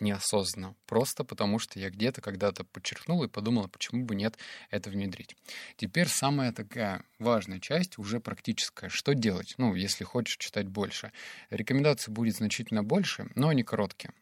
неосознанно. 0.00 0.74
Просто 0.86 1.24
потому, 1.24 1.58
что 1.58 1.78
я 1.78 1.90
где-то 1.90 2.20
когда-то 2.20 2.64
подчеркнул 2.64 3.22
и 3.24 3.28
подумал, 3.28 3.68
почему 3.68 4.04
бы 4.04 4.14
нет 4.14 4.36
это 4.70 4.90
внедрить. 4.90 5.36
Теперь 5.76 6.08
самая 6.08 6.52
такая 6.52 7.04
важная 7.18 7.60
часть, 7.60 7.98
уже 7.98 8.20
практическая. 8.20 8.88
Что 8.88 9.14
делать? 9.14 9.54
Ну, 9.58 9.74
если 9.74 10.04
хочешь 10.04 10.36
читать 10.36 10.68
больше. 10.68 11.12
Рекомендаций 11.50 12.12
будет 12.12 12.36
значительно 12.36 12.82
больше, 12.82 13.30
но 13.34 13.48
они 13.48 13.62
короткие. 13.62 14.12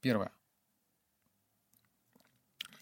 Первое. 0.00 0.32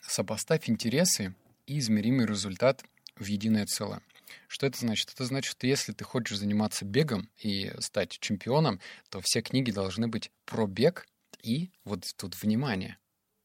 Сопоставь 0.00 0.70
интересы 0.70 1.34
и 1.66 1.78
измеримый 1.78 2.26
результат 2.26 2.84
в 3.16 3.26
единое 3.26 3.66
целое. 3.66 4.00
Что 4.47 4.66
это 4.66 4.78
значит? 4.78 5.11
Это 5.14 5.25
значит, 5.25 5.50
что 5.50 5.66
если 5.66 5.92
ты 5.92 6.04
хочешь 6.04 6.38
заниматься 6.38 6.85
бегом 6.85 7.28
и 7.38 7.73
стать 7.80 8.18
чемпионом, 8.18 8.80
то 9.11 9.20
все 9.20 9.42
книги 9.42 9.70
должны 9.70 10.08
быть 10.08 10.30
про 10.44 10.66
бег 10.66 11.06
и 11.42 11.70
вот 11.85 12.04
тут 12.16 12.40
внимание 12.42 12.99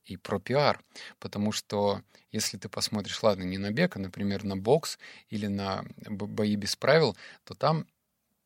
и 0.05 0.17
про 0.17 0.39
пиар. 0.39 0.83
Потому 1.19 1.51
что 1.51 2.01
если 2.31 2.57
ты 2.57 2.69
посмотришь, 2.69 3.21
ладно, 3.23 3.43
не 3.43 3.57
на 3.57 3.71
бег, 3.71 3.95
а, 3.95 3.99
например, 3.99 4.43
на 4.43 4.57
бокс 4.57 4.97
или 5.29 5.47
на 5.47 5.85
бои 6.07 6.55
без 6.55 6.75
правил, 6.75 7.15
то 7.43 7.53
там 7.53 7.87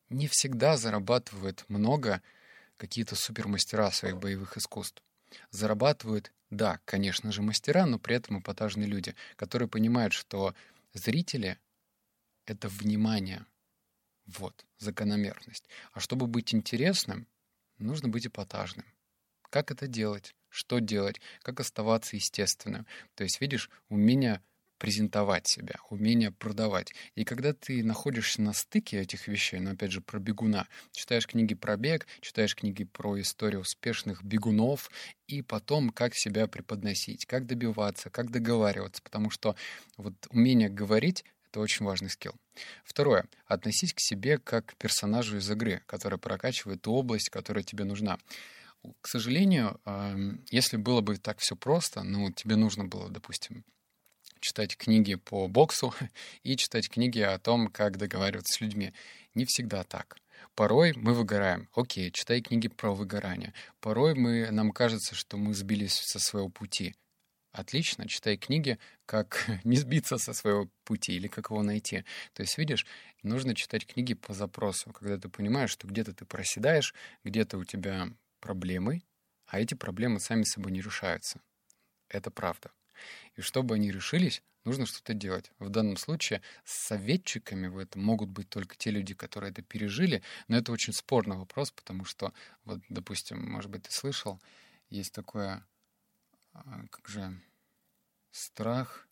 не 0.08 0.28
всегда 0.28 0.76
зарабатывают 0.76 1.64
много 1.68 2.22
какие-то 2.76 3.16
супермастера 3.16 3.90
своих 3.90 4.18
боевых 4.18 4.56
искусств. 4.56 5.02
Зарабатывают, 5.50 6.32
да, 6.50 6.80
конечно 6.84 7.32
же, 7.32 7.42
мастера, 7.42 7.86
но 7.86 7.98
при 7.98 8.16
этом 8.16 8.40
эпатажные 8.40 8.86
люди, 8.86 9.14
которые 9.36 9.68
понимают, 9.68 10.12
что 10.12 10.54
зрители 10.94 11.58
это 12.50 12.68
внимание. 12.68 13.44
Вот, 14.26 14.66
закономерность. 14.78 15.68
А 15.92 16.00
чтобы 16.00 16.26
быть 16.26 16.54
интересным, 16.54 17.26
нужно 17.78 18.08
быть 18.08 18.26
эпатажным. 18.26 18.86
Как 19.50 19.70
это 19.70 19.86
делать? 19.86 20.34
Что 20.50 20.78
делать? 20.78 21.20
Как 21.42 21.60
оставаться 21.60 22.16
естественным? 22.16 22.86
То 23.14 23.24
есть, 23.24 23.40
видишь, 23.40 23.70
умение 23.88 24.42
презентовать 24.78 25.46
себя, 25.48 25.74
умение 25.90 26.30
продавать. 26.30 26.94
И 27.14 27.24
когда 27.24 27.52
ты 27.52 27.84
находишься 27.84 28.40
на 28.40 28.52
стыке 28.52 29.00
этих 29.00 29.28
вещей, 29.28 29.58
но 29.58 29.72
опять 29.72 29.92
же 29.92 30.00
про 30.00 30.18
бегуна, 30.18 30.68
читаешь 30.92 31.26
книги 31.26 31.54
про 31.54 31.76
бег, 31.76 32.06
читаешь 32.20 32.54
книги 32.54 32.84
про 32.84 33.20
историю 33.20 33.60
успешных 33.60 34.22
бегунов, 34.22 34.90
и 35.26 35.42
потом 35.42 35.90
как 35.90 36.14
себя 36.14 36.46
преподносить, 36.46 37.26
как 37.26 37.46
добиваться, 37.46 38.08
как 38.08 38.30
договариваться, 38.30 39.02
потому 39.02 39.30
что 39.30 39.56
вот 39.96 40.14
умение 40.30 40.68
говорить 40.68 41.24
это 41.50 41.60
очень 41.60 41.86
важный 41.86 42.10
скилл. 42.10 42.34
Второе. 42.84 43.26
Относись 43.46 43.94
к 43.94 44.00
себе 44.00 44.38
как 44.38 44.66
к 44.66 44.74
персонажу 44.76 45.38
из 45.38 45.50
игры, 45.50 45.82
который 45.86 46.18
прокачивает 46.18 46.82
ту 46.82 46.92
область, 46.92 47.30
которая 47.30 47.64
тебе 47.64 47.84
нужна. 47.84 48.18
К 49.00 49.08
сожалению, 49.08 49.80
если 50.50 50.76
было 50.76 51.00
бы 51.00 51.16
так 51.16 51.38
все 51.38 51.56
просто, 51.56 52.02
ну, 52.02 52.30
тебе 52.30 52.56
нужно 52.56 52.84
было, 52.84 53.08
допустим, 53.08 53.64
читать 54.40 54.76
книги 54.76 55.16
по 55.16 55.48
боксу 55.48 55.94
и 56.42 56.56
читать 56.56 56.88
книги 56.88 57.20
о 57.20 57.38
том, 57.38 57.68
как 57.68 57.96
договариваться 57.96 58.54
с 58.54 58.60
людьми. 58.60 58.92
Не 59.34 59.44
всегда 59.44 59.84
так. 59.84 60.16
Порой 60.54 60.92
мы 60.94 61.14
выгораем. 61.14 61.68
Окей, 61.74 62.10
читай 62.12 62.40
книги 62.40 62.68
про 62.68 62.94
выгорание. 62.94 63.52
Порой 63.80 64.14
мы, 64.14 64.50
нам 64.50 64.70
кажется, 64.70 65.14
что 65.14 65.36
мы 65.36 65.54
сбились 65.54 65.94
со 65.94 66.18
своего 66.18 66.48
пути. 66.48 66.94
Отлично, 67.58 68.06
читай 68.06 68.36
книги, 68.36 68.78
как 69.04 69.44
не 69.64 69.76
сбиться 69.76 70.16
со 70.16 70.32
своего 70.32 70.70
пути 70.84 71.16
или 71.16 71.26
как 71.26 71.50
его 71.50 71.64
найти. 71.64 72.04
То 72.32 72.42
есть, 72.42 72.56
видишь, 72.56 72.86
нужно 73.24 73.52
читать 73.56 73.84
книги 73.84 74.14
по 74.14 74.32
запросу, 74.32 74.92
когда 74.92 75.18
ты 75.18 75.28
понимаешь, 75.28 75.72
что 75.72 75.88
где-то 75.88 76.14
ты 76.14 76.24
проседаешь, 76.24 76.94
где-то 77.24 77.58
у 77.58 77.64
тебя 77.64 78.10
проблемы, 78.38 79.02
а 79.46 79.58
эти 79.58 79.74
проблемы 79.74 80.20
сами 80.20 80.44
собой 80.44 80.70
не 80.70 80.80
решаются. 80.80 81.40
Это 82.08 82.30
правда. 82.30 82.70
И 83.34 83.40
чтобы 83.40 83.74
они 83.74 83.90
решились, 83.90 84.40
нужно 84.64 84.86
что-то 84.86 85.12
делать. 85.12 85.50
В 85.58 85.68
данном 85.68 85.96
случае 85.96 86.42
советчиками 86.64 87.66
в 87.66 87.76
этом 87.78 88.04
могут 88.04 88.28
быть 88.28 88.48
только 88.48 88.76
те 88.76 88.92
люди, 88.92 89.14
которые 89.14 89.50
это 89.50 89.62
пережили, 89.62 90.22
но 90.46 90.58
это 90.58 90.70
очень 90.70 90.92
спорный 90.92 91.36
вопрос, 91.36 91.72
потому 91.72 92.04
что, 92.04 92.32
вот, 92.64 92.78
допустим, 92.88 93.50
может 93.50 93.68
быть, 93.68 93.82
ты 93.82 93.90
слышал, 93.90 94.40
есть 94.90 95.12
такое 95.12 95.66
а, 96.52 96.84
как 96.90 97.08
же 97.08 97.40
страх. 98.30 99.08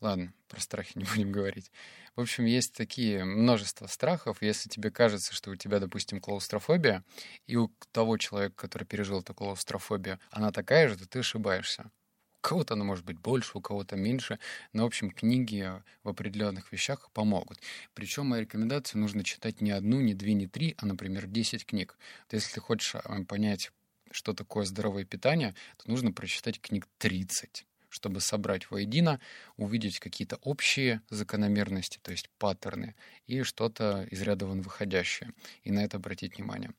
Ладно, 0.00 0.34
про 0.48 0.60
страхи 0.60 0.92
не 0.98 1.04
будем 1.04 1.32
говорить. 1.32 1.70
В 2.14 2.20
общем, 2.20 2.44
есть 2.44 2.74
такие 2.74 3.24
множество 3.24 3.86
страхов. 3.86 4.42
Если 4.42 4.68
тебе 4.68 4.90
кажется, 4.90 5.34
что 5.34 5.50
у 5.50 5.56
тебя, 5.56 5.80
допустим, 5.80 6.20
клаустрофобия, 6.20 7.02
и 7.46 7.56
у 7.56 7.68
того 7.90 8.18
человека, 8.18 8.54
который 8.54 8.84
пережил 8.84 9.20
эту 9.20 9.34
клаустрофобию, 9.34 10.20
она 10.30 10.52
такая 10.52 10.88
же, 10.88 10.96
то 10.96 11.08
ты 11.08 11.20
ошибаешься. 11.20 11.90
У 12.38 12.46
кого-то 12.46 12.74
она 12.74 12.84
может 12.84 13.04
быть 13.04 13.18
больше, 13.18 13.56
у 13.56 13.60
кого-то 13.60 13.96
меньше. 13.96 14.38
Но, 14.72 14.84
в 14.84 14.86
общем, 14.86 15.10
книги 15.10 15.72
в 16.02 16.08
определенных 16.10 16.70
вещах 16.70 17.10
помогут. 17.12 17.58
Причем 17.94 18.26
мои 18.26 18.42
рекомендации 18.42 18.98
нужно 18.98 19.24
читать 19.24 19.60
не 19.60 19.70
одну, 19.70 20.00
не 20.00 20.14
две, 20.14 20.34
не 20.34 20.46
три, 20.46 20.76
а, 20.78 20.86
например, 20.86 21.26
10 21.26 21.64
книг. 21.64 21.96
Вот 22.24 22.34
если 22.34 22.52
ты 22.52 22.60
хочешь 22.60 22.94
а, 22.94 23.24
понять 23.24 23.72
что 24.14 24.32
такое 24.32 24.64
здоровое 24.64 25.04
питание, 25.04 25.54
то 25.76 25.90
нужно 25.90 26.12
прочитать 26.12 26.60
книг 26.60 26.86
30 26.98 27.66
чтобы 27.90 28.20
собрать 28.20 28.72
воедино, 28.72 29.20
увидеть 29.56 30.00
какие-то 30.00 30.34
общие 30.42 31.00
закономерности, 31.10 32.00
то 32.02 32.10
есть 32.10 32.28
паттерны, 32.38 32.96
и 33.28 33.44
что-то 33.44 34.08
из 34.10 34.20
ряда 34.20 34.46
вон 34.46 34.62
выходящее, 34.62 35.32
и 35.62 35.70
на 35.70 35.84
это 35.84 35.98
обратить 35.98 36.36
внимание. 36.36 36.72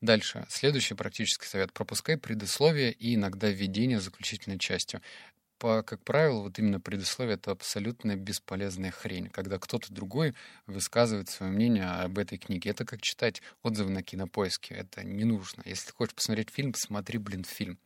Дальше. 0.00 0.46
Следующий 0.48 0.94
практический 0.94 1.46
совет. 1.46 1.72
Пропускай 1.72 2.16
предисловие 2.16 2.90
и 2.90 3.14
иногда 3.14 3.48
введение 3.48 4.00
заключительной 4.00 4.58
частью 4.58 5.00
по, 5.58 5.82
как 5.82 6.02
правило, 6.04 6.42
вот 6.42 6.58
именно 6.58 6.80
предисловие— 6.80 7.34
это 7.36 7.50
абсолютно 7.50 8.16
бесполезная 8.16 8.90
хрень, 8.90 9.28
когда 9.28 9.58
кто-то 9.58 9.92
другой 9.92 10.34
высказывает 10.66 11.28
свое 11.28 11.52
мнение 11.52 11.84
об 11.84 12.18
этой 12.18 12.38
книге. 12.38 12.70
Это 12.70 12.84
как 12.84 13.02
читать 13.02 13.42
отзывы 13.62 13.90
на 13.90 14.02
кинопоиске. 14.02 14.74
Это 14.74 15.04
не 15.04 15.24
нужно. 15.24 15.62
Если 15.64 15.88
ты 15.88 15.92
хочешь 15.92 16.14
посмотреть 16.14 16.50
фильм, 16.50 16.72
посмотри, 16.72 17.18
блин, 17.18 17.44
фильм. 17.44 17.78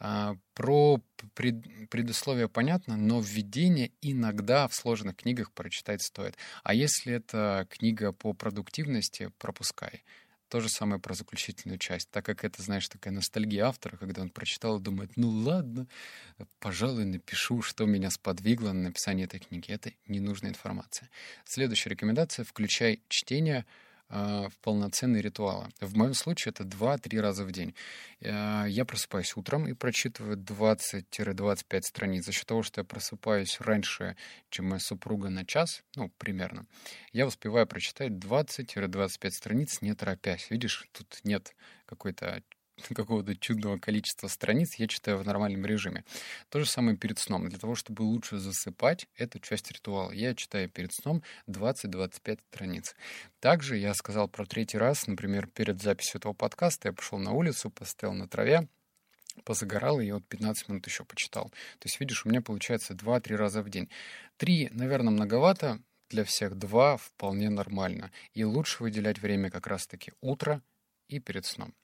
А, 0.00 0.36
про 0.54 1.00
пред, 1.34 1.88
предусловие 1.90 2.48
понятно, 2.48 2.96
но 2.96 3.20
введение 3.20 3.90
иногда 4.00 4.68
в 4.68 4.74
сложных 4.74 5.16
книгах 5.16 5.50
прочитать 5.52 6.02
стоит. 6.02 6.36
А 6.62 6.74
если 6.74 7.14
это 7.14 7.66
книга 7.70 8.12
по 8.12 8.32
продуктивности, 8.32 9.32
пропускай. 9.38 10.04
То 10.48 10.60
же 10.60 10.68
самое 10.68 11.00
про 11.00 11.14
заключительную 11.14 11.78
часть, 11.78 12.10
так 12.10 12.24
как 12.24 12.44
это, 12.44 12.62
знаешь, 12.62 12.88
такая 12.88 13.12
ностальгия 13.12 13.66
автора, 13.66 13.96
когда 13.96 14.22
он 14.22 14.30
прочитал 14.30 14.78
и 14.78 14.82
думает, 14.82 15.12
ну 15.16 15.28
ладно, 15.28 15.86
пожалуй, 16.58 17.04
напишу, 17.04 17.60
что 17.60 17.84
меня 17.84 18.10
сподвигло 18.10 18.72
на 18.72 18.84
написание 18.84 19.26
этой 19.26 19.40
книги. 19.40 19.70
Это 19.70 19.92
ненужная 20.06 20.50
информация. 20.50 21.10
Следующая 21.44 21.90
рекомендация— 21.90 22.44
включай 22.46 23.02
чтение— 23.08 23.66
в 24.08 24.52
полноценные 24.62 25.22
ритуалы. 25.22 25.68
В 25.80 25.96
моем 25.96 26.14
случае 26.14 26.50
это 26.50 26.64
2-3 26.64 27.20
раза 27.20 27.44
в 27.44 27.52
день. 27.52 27.74
А, 28.24 28.64
я 28.66 28.84
просыпаюсь 28.84 29.36
утром 29.36 29.66
и 29.68 29.74
прочитываю 29.74 30.36
20-25 30.38 31.82
страниц. 31.82 32.24
За 32.24 32.32
счет 32.32 32.46
того, 32.46 32.62
что 32.62 32.80
я 32.80 32.84
просыпаюсь 32.84 33.60
раньше, 33.60 34.16
чем 34.50 34.68
моя 34.68 34.80
супруга 34.80 35.28
на 35.28 35.44
час, 35.44 35.82
ну, 35.94 36.10
примерно, 36.16 36.66
я 37.12 37.26
успеваю 37.26 37.66
прочитать 37.66 38.12
20-25 38.12 39.30
страниц, 39.30 39.82
не 39.82 39.94
торопясь. 39.94 40.50
Видишь, 40.50 40.88
тут 40.92 41.20
нет 41.24 41.54
какой-то 41.86 42.42
какого-то 42.94 43.36
чудного 43.36 43.78
количества 43.78 44.28
страниц 44.28 44.74
я 44.76 44.86
читаю 44.86 45.18
в 45.18 45.24
нормальном 45.24 45.64
режиме. 45.66 46.04
То 46.48 46.60
же 46.60 46.66
самое 46.66 46.96
перед 46.96 47.18
сном. 47.18 47.48
Для 47.48 47.58
того, 47.58 47.74
чтобы 47.74 48.02
лучше 48.02 48.38
засыпать, 48.38 49.06
это 49.16 49.40
часть 49.40 49.70
ритуала. 49.70 50.10
Я 50.12 50.34
читаю 50.34 50.68
перед 50.68 50.92
сном 50.92 51.22
20-25 51.48 52.38
страниц. 52.50 52.94
Также 53.40 53.76
я 53.76 53.94
сказал 53.94 54.28
про 54.28 54.46
третий 54.46 54.78
раз, 54.78 55.06
например, 55.06 55.46
перед 55.46 55.80
записью 55.80 56.18
этого 56.18 56.32
подкаста 56.32 56.88
я 56.88 56.92
пошел 56.92 57.18
на 57.18 57.32
улицу, 57.32 57.70
поставил 57.70 58.14
на 58.14 58.28
траве, 58.28 58.68
позагорал, 59.44 60.00
и 60.00 60.10
вот 60.10 60.26
15 60.26 60.68
минут 60.68 60.86
еще 60.86 61.04
почитал. 61.04 61.50
То 61.78 61.86
есть, 61.86 62.00
видишь, 62.00 62.24
у 62.24 62.28
меня 62.28 62.42
получается 62.42 62.94
2-3 62.94 63.36
раза 63.36 63.62
в 63.62 63.70
день. 63.70 63.88
Три, 64.36 64.68
наверное, 64.72 65.12
многовато, 65.12 65.80
для 66.10 66.24
всех 66.24 66.56
два 66.56 66.96
вполне 66.96 67.50
нормально. 67.50 68.10
И 68.34 68.44
лучше 68.44 68.82
выделять 68.82 69.18
время 69.18 69.50
как 69.50 69.66
раз-таки 69.66 70.12
утро 70.20 70.62
и 71.08 71.20
перед 71.20 71.44
сном. 71.44 71.74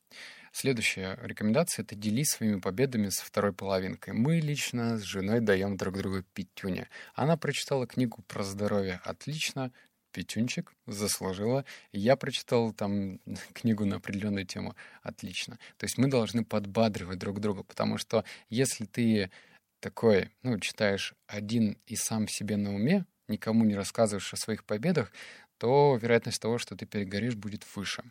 Следующая 0.57 1.19
рекомендация— 1.21 1.83
это 1.85 1.97
делись 1.97 2.29
своими 2.29 2.61
победами 2.61 3.09
со 3.09 3.25
второй 3.25 3.53
половинкой. 3.53 4.15
Мы 4.15 4.39
лично 4.39 4.99
с 4.99 5.03
женой 5.03 5.41
даем 5.41 5.77
друг 5.77 5.99
другу 5.99 6.23
пятюня. 6.33 6.89
Она 7.15 7.37
прочитала 7.37 7.89
книгу 7.89 8.23
про 8.29 8.45
здоровье 8.45 9.01
отлично, 9.03 9.73
пятюнчик 10.13 10.73
заслужила. 10.87 11.65
Я 11.91 12.15
прочитал 12.15 12.73
там 12.73 13.19
книгу 13.53 13.85
на 13.85 13.97
определенную 13.97 14.47
тему 14.47 14.77
отлично. 15.03 15.59
То 15.77 15.87
есть 15.87 15.99
мы 15.99 16.07
должны 16.07 16.45
подбадривать 16.45 17.19
друг 17.19 17.41
друга, 17.41 17.65
потому 17.65 17.99
что 17.99 18.25
если 18.49 18.85
ты 18.85 19.33
такой, 19.81 20.31
ну, 20.45 20.61
читаешь 20.61 21.17
один 21.27 21.79
и 21.87 21.97
сам 21.97 22.29
себе 22.29 22.57
на 22.57 22.73
уме, 22.73 23.07
никому 23.27 23.65
не 23.65 23.75
рассказываешь 23.75 24.33
о 24.33 24.37
своих 24.37 24.63
победах, 24.63 25.11
то 25.59 25.99
вероятность 26.01 26.41
того, 26.41 26.59
что 26.59 26.77
ты 26.77 26.87
перегоришь, 26.87 27.35
будет 27.35 27.67
выше. 27.75 28.05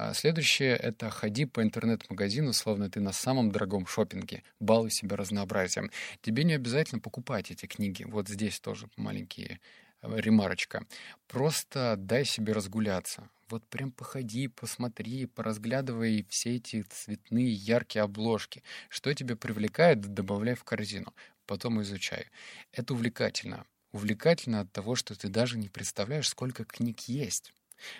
А 0.00 0.14
следующее— 0.14 0.76
это 0.76 1.10
ходи 1.10 1.44
по 1.44 1.60
интернет-магазину, 1.60 2.52
словно 2.52 2.88
ты 2.88 3.00
на 3.00 3.10
самом 3.10 3.50
дорогом 3.50 3.84
шопинге, 3.84 4.44
балуй 4.60 4.92
себя 4.92 5.16
разнообразием. 5.16 5.90
Тебе 6.22 6.44
не 6.44 6.52
обязательно 6.52 7.00
покупать 7.00 7.50
эти 7.50 7.66
книги. 7.66 8.04
Вот 8.04 8.28
здесь 8.28 8.60
тоже 8.60 8.88
маленькие 8.94 9.58
э, 10.02 10.20
ремарочка. 10.20 10.86
Просто 11.26 11.96
дай 11.98 12.24
себе 12.24 12.52
разгуляться. 12.52 13.28
Вот 13.48 13.66
прям 13.66 13.90
походи, 13.90 14.46
посмотри, 14.46 15.26
поразглядывай 15.26 16.24
все 16.28 16.54
эти 16.54 16.82
цветные, 16.82 17.50
яркие 17.50 18.04
обложки. 18.04 18.62
Что 18.88 19.12
тебя 19.12 19.34
привлекает, 19.34 20.00
добавляй 20.00 20.54
в 20.54 20.62
корзину. 20.62 21.12
Потом 21.44 21.82
изучай. 21.82 22.26
Это 22.70 22.94
увлекательно. 22.94 23.66
Увлекательно 23.90 24.60
от 24.60 24.70
того, 24.70 24.94
что 24.94 25.18
ты 25.18 25.28
даже 25.28 25.58
не 25.58 25.68
представляешь, 25.68 26.28
сколько 26.28 26.64
книг 26.64 27.00
есть. 27.08 27.52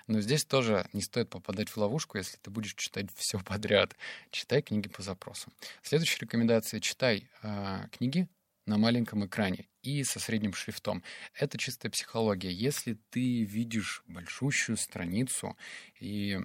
Но 0.07 0.21
здесь 0.21 0.45
тоже 0.45 0.89
не 0.93 1.03
стоит 1.03 1.31
попадать 1.31 1.69
в 1.69 1.77
ловушку, 1.77 2.19
если 2.19 2.37
ты 2.39 2.51
будешь 2.51 2.75
читать 2.75 3.07
все 3.17 3.39
подряд. 3.39 3.97
Читай 4.31 4.63
книги 4.63 4.89
по 4.89 5.03
запросу. 5.03 5.53
Следующая 5.83 6.21
рекомендация— 6.21 6.81
читай 6.81 7.29
э, 7.43 7.89
книги 7.93 8.29
на 8.67 8.77
маленьком 8.77 9.25
экране 9.27 9.67
и 9.83 10.05
со 10.05 10.21
средним 10.21 10.53
шрифтом. 10.53 11.03
Это 11.35 11.59
чистая 11.59 11.91
психология. 11.91 12.53
Если 12.53 12.99
ты 13.11 13.43
видишь 13.45 14.03
большущую 14.07 14.77
страницу 14.77 15.57
и 15.99 16.39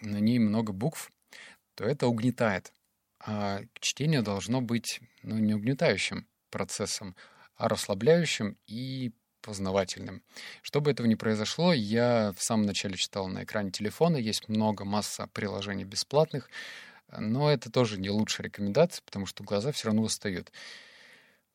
на 0.00 0.18
ней 0.18 0.38
много 0.38 0.72
букв, 0.72 1.10
то 1.74 1.84
это 1.84 2.06
угнетает. 2.06 2.72
А 3.20 3.62
чтение 3.80 4.22
должно 4.22 4.60
быть 4.60 5.00
ну, 5.22 5.38
не 5.38 5.54
угнетающим 5.54 6.26
процессом, 6.50 7.16
а 7.56 7.68
расслабляющим 7.68 8.56
и 8.66 9.12
познавательным. 9.48 10.22
Чтобы 10.60 10.90
этого 10.90 11.06
не 11.06 11.16
произошло, 11.16 11.72
я 11.72 12.34
в 12.36 12.42
самом 12.42 12.66
начале 12.66 12.96
читал 12.96 13.28
на 13.28 13.44
экране 13.44 13.70
телефона, 13.70 14.18
есть 14.18 14.50
много, 14.50 14.84
масса 14.84 15.26
приложений 15.32 15.84
бесплатных, 15.84 16.50
но 17.18 17.50
это 17.50 17.70
тоже 17.70 17.98
не 17.98 18.10
лучшая 18.10 18.48
рекомендация, 18.48 19.02
потому 19.06 19.24
что 19.24 19.44
глаза 19.44 19.72
все 19.72 19.86
равно 19.86 20.02
устают. 20.02 20.52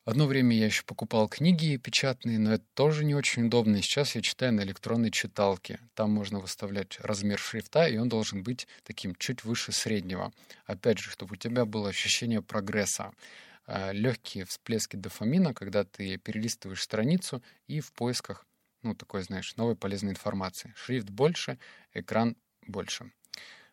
Одно 0.04 0.26
время 0.26 0.56
я 0.56 0.66
еще 0.66 0.82
покупал 0.82 1.28
книги 1.28 1.76
печатные, 1.76 2.40
но 2.40 2.54
это 2.54 2.64
тоже 2.74 3.04
не 3.04 3.14
очень 3.14 3.46
удобно. 3.46 3.80
Сейчас 3.80 4.16
я 4.16 4.22
читаю 4.22 4.52
на 4.52 4.62
электронной 4.62 5.12
читалке. 5.12 5.78
Там 5.94 6.10
можно 6.10 6.40
выставлять 6.40 6.98
размер 6.98 7.38
шрифта, 7.38 7.86
и 7.86 7.96
он 7.96 8.08
должен 8.08 8.42
быть 8.42 8.66
таким 8.82 9.14
чуть 9.14 9.44
выше 9.44 9.70
среднего. 9.70 10.32
Опять 10.66 10.98
же, 10.98 11.10
чтобы 11.10 11.34
у 11.34 11.36
тебя 11.36 11.64
было 11.64 11.90
ощущение 11.90 12.42
прогресса. 12.42 13.12
А, 13.66 13.92
легкие 13.92 14.44
всплески 14.44 14.96
дофамина, 14.96 15.54
когда 15.54 15.84
ты 15.84 16.18
перелистываешь 16.18 16.82
страницу 16.82 17.42
и 17.66 17.80
в 17.80 17.92
поисках, 17.92 18.46
ну, 18.82 18.94
такой, 18.94 19.22
знаешь, 19.22 19.56
новой 19.56 19.76
полезной 19.76 20.12
информации. 20.12 20.74
Шрифт 20.76 21.08
больше, 21.08 21.58
экран 21.94 22.36
больше. 22.66 23.12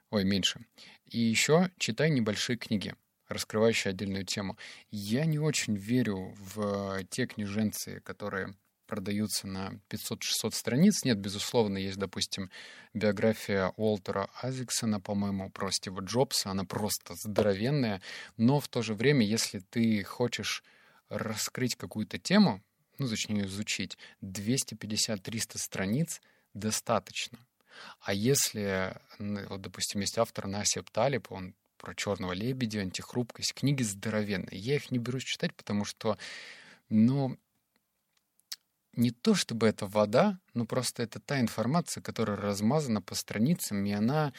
Ой, 0.10 0.24
меньше. 0.24 0.66
И 1.06 1.20
еще 1.20 1.72
читай 1.78 2.10
небольшие 2.10 2.58
книги, 2.58 2.96
раскрывающие 3.28 3.92
отдельную 3.92 4.26
тему. 4.26 4.58
Я 4.90 5.26
не 5.26 5.40
очень 5.40 5.76
верю 5.76 6.36
в 6.38 7.04
те 7.10 7.26
книженцы, 7.26 8.00
которые 8.02 8.56
продаются 8.92 9.48
на 9.48 9.80
500-600 9.90 10.52
страниц. 10.52 11.06
Нет, 11.06 11.18
безусловно, 11.18 11.78
есть, 11.78 11.98
допустим, 11.98 12.52
биография 12.94 13.72
Уолтера 13.78 14.30
Азиксона, 14.42 15.00
по-моему, 15.00 15.50
про 15.50 15.72
Стива 15.72 16.02
Джобса. 16.02 16.52
Она 16.52 16.66
просто 16.66 17.14
здоровенная. 17.16 18.02
Но 18.36 18.60
в 18.60 18.68
то 18.68 18.82
же 18.82 18.94
время, 18.94 19.26
если 19.26 19.60
ты 19.60 20.04
хочешь 20.04 20.62
раскрыть 21.08 21.78
какую-то 21.78 22.18
тему, 22.18 22.62
ну, 22.98 23.08
точнее, 23.08 23.46
изучить, 23.46 23.98
250-300 24.24 25.58
страниц 25.58 26.20
достаточно. 26.54 27.40
А 28.02 28.14
если, 28.14 28.98
вот, 29.20 29.62
допустим, 29.62 30.02
есть 30.02 30.18
автор 30.18 30.48
Насип 30.48 30.90
Талиб, 30.90 31.32
он 31.32 31.56
про 31.78 31.96
черного 31.96 32.34
лебедя, 32.34 32.82
антихрупкость, 32.82 33.54
книги 33.54 33.84
здоровенные. 33.84 34.60
Я 34.60 34.76
их 34.76 34.92
не 34.92 34.98
берусь 34.98 35.24
читать, 35.24 35.56
потому 35.56 35.86
что, 35.86 36.18
ну, 36.90 37.38
не 38.94 39.12
то 39.12 39.36
чтобы 39.36 39.68
это 39.68 39.86
вода, 39.86 40.40
но 40.54 40.66
просто 40.66 41.04
это 41.04 41.20
та 41.20 41.40
информация, 41.40 42.02
которая 42.02 42.38
размазана 42.38 43.02
по 43.02 43.16
страницам, 43.16 43.86
и 43.86 43.92
она 43.92 44.34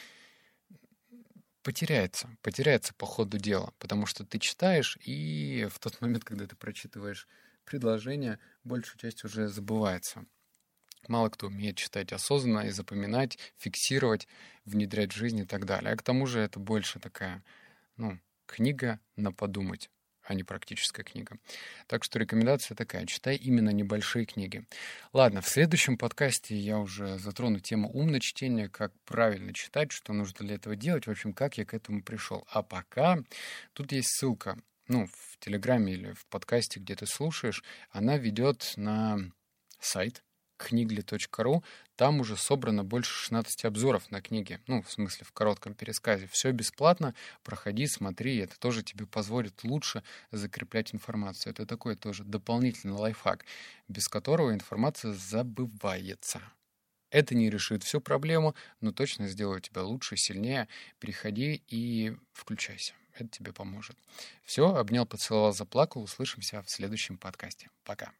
потеряется, 1.63 2.29
потеряется 2.41 2.93
по 2.93 3.05
ходу 3.05 3.37
дела, 3.37 3.73
потому 3.79 4.05
что 4.05 4.25
ты 4.25 4.37
читаешь, 4.37 4.97
и 5.05 5.67
в 5.71 5.79
тот 5.79 6.01
момент, 6.01 6.23
когда 6.23 6.45
ты 6.45 6.55
прочитываешь 6.55 7.27
предложение, 7.65 8.39
большая 8.63 8.97
часть 8.97 9.23
уже 9.23 9.47
забывается. 9.47 10.25
Мало 11.07 11.29
кто 11.29 11.47
умеет 11.47 11.77
читать 11.77 12.13
осознанно 12.13 12.67
и 12.67 12.69
запоминать, 12.69 13.37
фиксировать, 13.57 14.27
внедрять 14.65 15.13
в 15.13 15.17
жизнь 15.17 15.39
и 15.39 15.45
так 15.45 15.65
далее. 15.65 15.93
А 15.93 15.97
к 15.97 16.03
тому 16.03 16.27
же 16.27 16.39
это 16.39 16.59
больше 16.59 16.99
такая, 16.99 17.43
ну, 17.97 18.19
книга 18.45 18.99
на 19.15 19.33
подумать 19.33 19.89
а 20.23 20.33
не 20.33 20.43
практическая 20.43 21.03
книга. 21.03 21.37
Так 21.87 22.03
что 22.03 22.19
рекомендация 22.19 22.75
такая, 22.75 23.05
читай 23.05 23.35
именно 23.35 23.69
небольшие 23.69 24.25
книги. 24.25 24.65
Ладно, 25.11 25.41
в 25.41 25.47
следующем 25.47 25.97
подкасте 25.97 26.55
я 26.55 26.79
уже 26.79 27.17
затрону 27.19 27.59
тему 27.59 27.89
умного 27.91 28.19
чтения, 28.19 28.69
как 28.69 28.91
правильно 29.05 29.53
читать, 29.53 29.91
что 29.91 30.13
нужно 30.13 30.45
для 30.45 30.55
этого 30.55 30.75
делать, 30.75 31.07
в 31.07 31.11
общем, 31.11 31.33
как 31.33 31.57
я 31.57 31.65
к 31.65 31.73
этому 31.73 32.01
пришел. 32.01 32.45
А 32.49 32.63
пока 32.63 33.19
тут 33.73 33.91
есть 33.91 34.09
ссылка, 34.09 34.57
ну, 34.87 35.07
в 35.07 35.37
Телеграме 35.39 35.93
или 35.93 36.11
в 36.11 36.25
подкасте, 36.27 36.79
где 36.79 36.95
ты 36.95 37.05
слушаешь, 37.05 37.63
она 37.91 38.17
ведет 38.17 38.73
на 38.75 39.19
сайт 39.79 40.23
книгли.ру. 40.63 41.63
Там 41.95 42.19
уже 42.19 42.37
собрано 42.37 42.83
больше 42.83 43.11
16 43.13 43.65
обзоров 43.65 44.09
на 44.11 44.21
книги. 44.21 44.59
Ну, 44.67 44.81
в 44.81 44.91
смысле, 44.91 45.25
в 45.25 45.31
коротком 45.31 45.73
пересказе. 45.73 46.27
Все 46.27 46.51
бесплатно. 46.51 47.13
Проходи, 47.43 47.87
смотри. 47.87 48.37
Это 48.37 48.57
тоже 48.59 48.83
тебе 48.83 49.05
позволит 49.05 49.63
лучше 49.63 50.03
закреплять 50.31 50.93
информацию. 50.93 51.51
Это 51.51 51.65
такой 51.65 51.95
тоже 51.95 52.23
дополнительный 52.23 52.95
лайфхак, 52.95 53.45
без 53.87 54.07
которого 54.07 54.53
информация 54.53 55.13
забывается. 55.13 56.41
Это 57.11 57.35
не 57.35 57.51
решит 57.51 57.83
всю 57.83 58.01
проблему, 58.01 58.55
но 58.81 58.91
точно 58.91 59.27
сделает 59.27 59.65
тебя 59.65 59.83
лучше, 59.83 60.17
сильнее. 60.17 60.67
Переходи 60.99 61.61
и 61.67 62.15
включайся. 62.31 62.93
Это 63.13 63.29
тебе 63.29 63.53
поможет. 63.53 63.95
Все, 64.43 64.73
обнял, 64.73 65.05
поцеловал, 65.05 65.53
заплакал. 65.53 66.01
Услышимся 66.01 66.63
в 66.63 66.71
следующем 66.71 67.19
подкасте. 67.19 67.69
Пока. 67.83 68.13